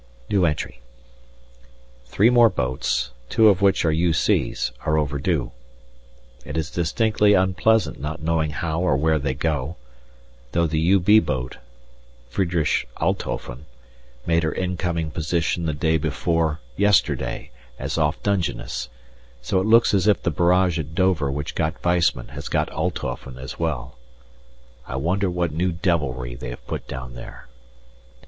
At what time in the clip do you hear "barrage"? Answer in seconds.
20.31-20.79